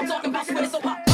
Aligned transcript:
I'm 0.00 0.06
talking 0.06 0.30
about 0.30 0.46
sweat 0.46 0.70
so 0.70 0.80
hot. 0.80 1.07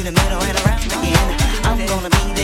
to 0.00 0.06
the 0.06 0.12
middle 0.12 0.42
and 0.42 0.56
around 0.64 0.86
again. 0.86 1.36
I'm 1.64 1.86
gonna 1.86 2.08
be 2.08 2.39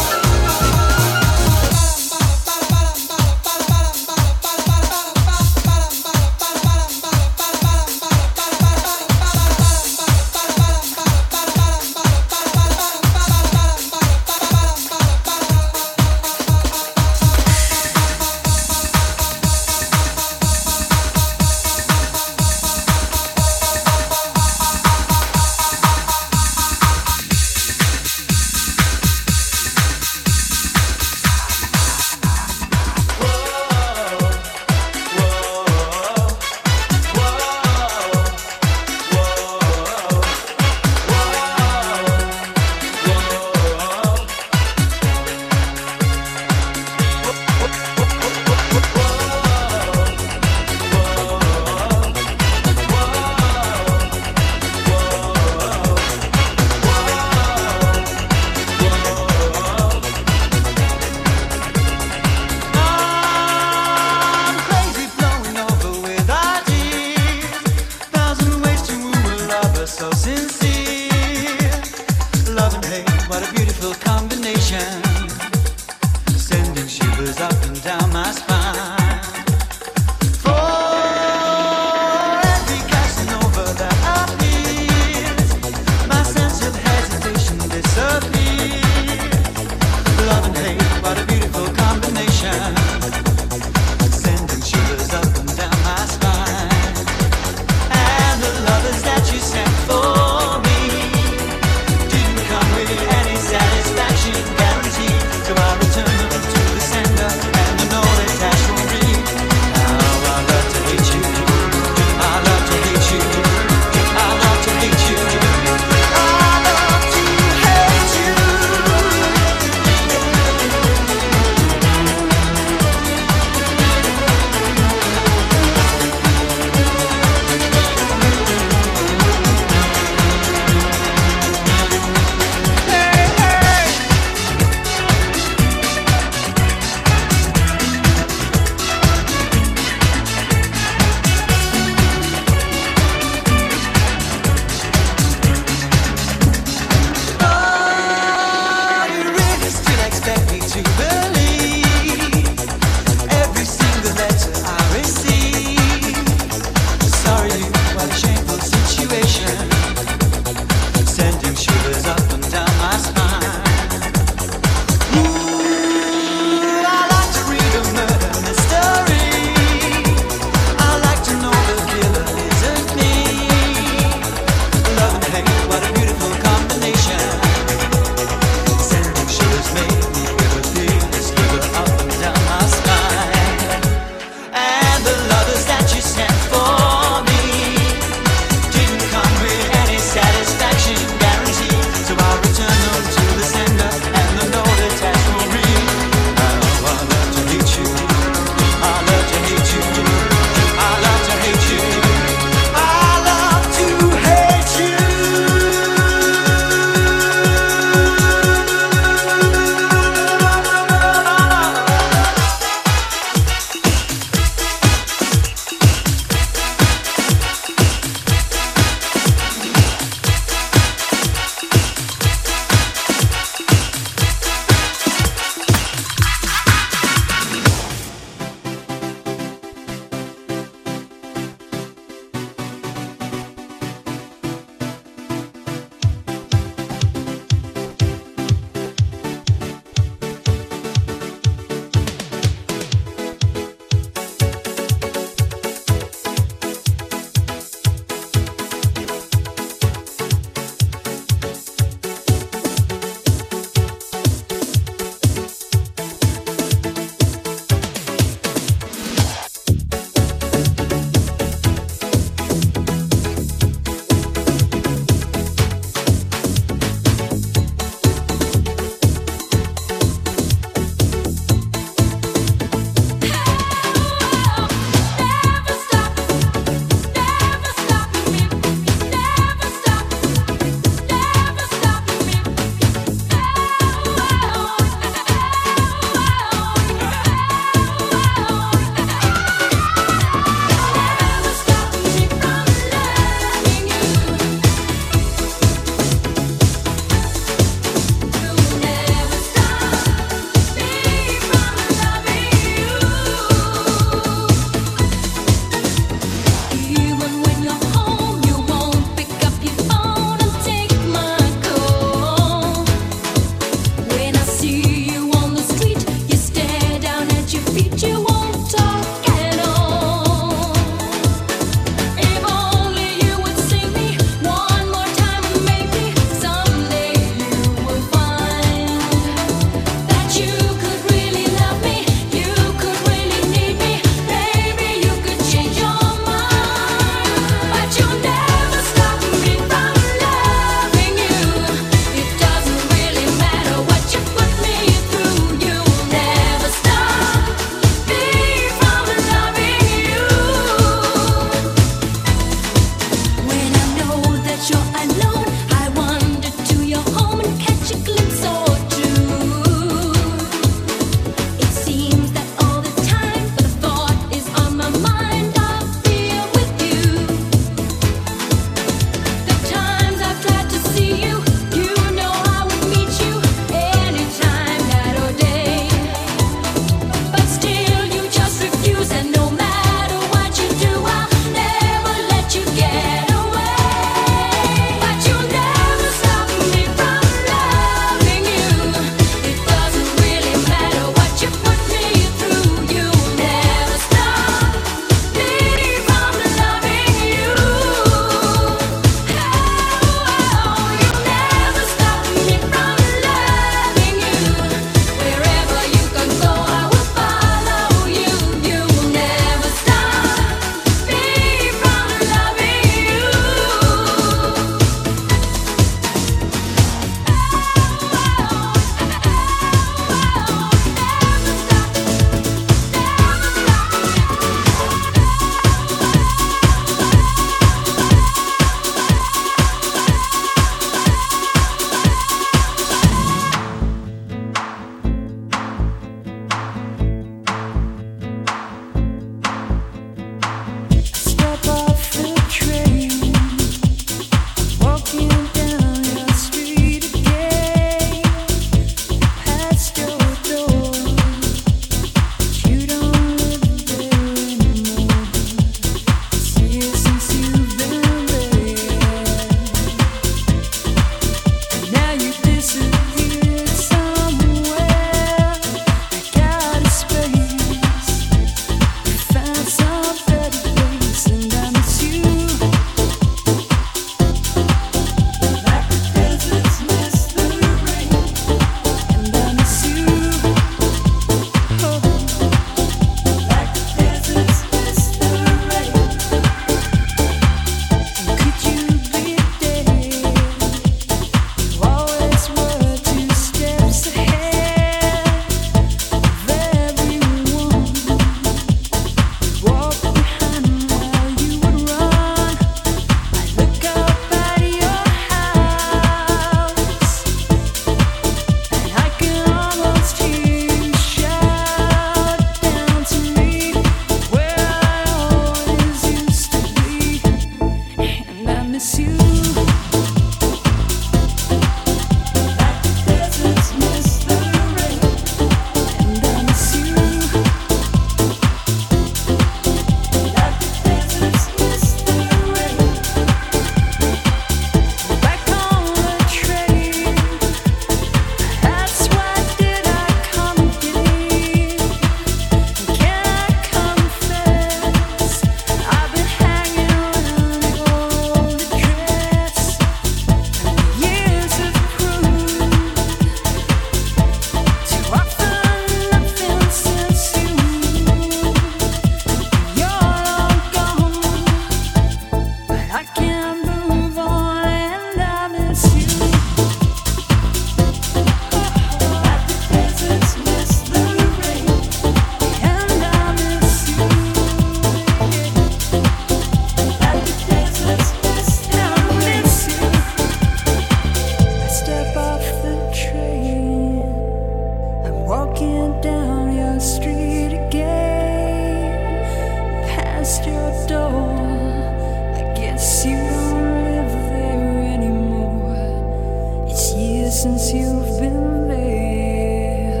since 597.44 597.74
you've 597.74 598.18
been 598.20 598.68
there. 598.68 600.00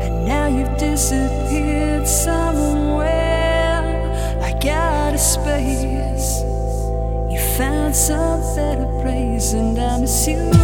And 0.00 0.24
now 0.24 0.46
you've 0.46 0.78
disappeared 0.78 2.06
somewhere. 2.06 3.82
I 4.40 4.52
got 4.60 5.14
a 5.14 5.18
space. 5.18 6.42
You 7.28 7.40
found 7.56 7.96
some 7.96 8.40
better 8.54 8.86
place, 9.02 9.52
and 9.52 9.76
I 9.80 9.98
miss 9.98 10.28
you. 10.28 10.61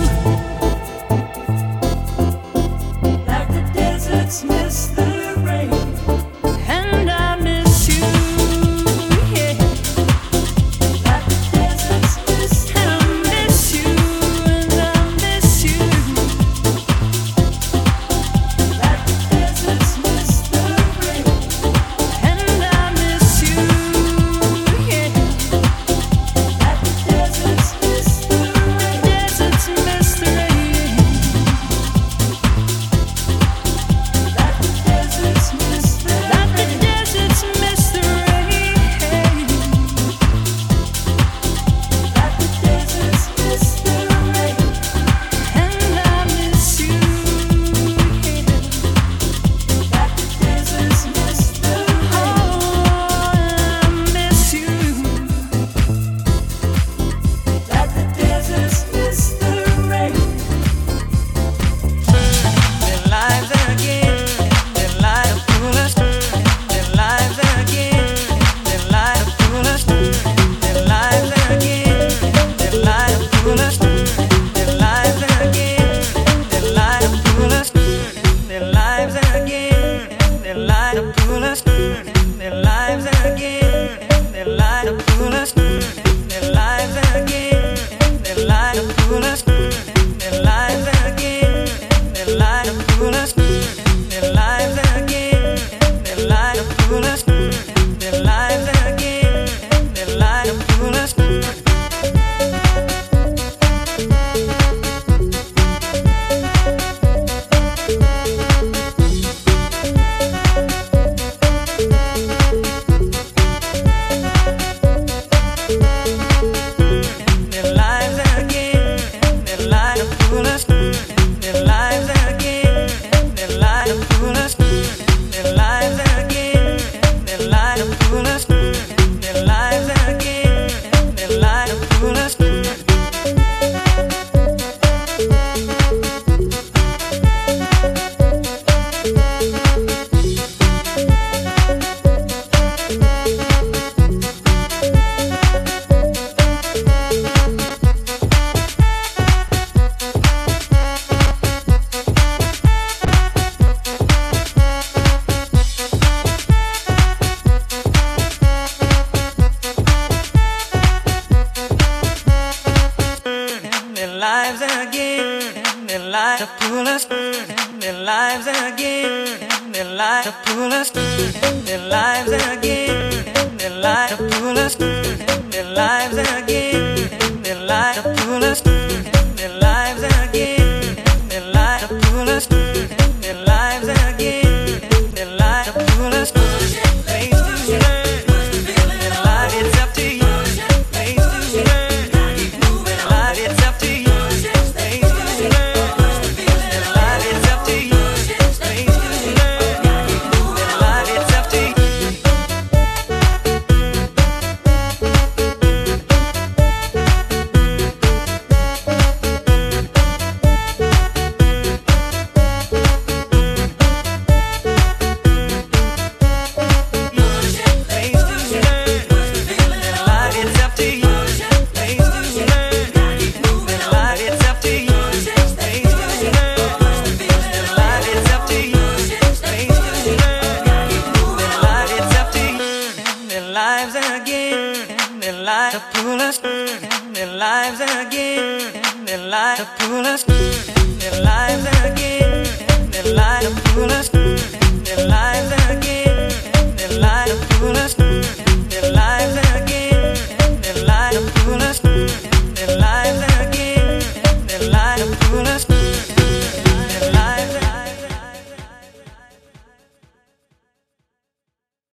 life 170.19 170.45
to 170.45 170.53
pull 170.53 170.73
us 170.73 170.91
in 170.97 171.64
their 171.64 171.89
lives 171.89 172.31
again 172.33 173.12
in 173.37 173.57
their 173.57 173.81
life 173.81 174.11
to 174.11 174.16
pull 174.16 174.59
us 174.59 174.75